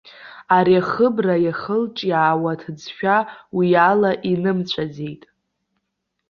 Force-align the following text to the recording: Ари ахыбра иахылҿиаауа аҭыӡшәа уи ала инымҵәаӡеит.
Ари 0.55 0.75
ахыбра 0.81 1.35
иахылҿиаауа 1.45 2.51
аҭыӡшәа 2.55 3.15
уи 3.57 3.69
ала 3.89 4.11
инымҵәаӡеит. 4.31 5.23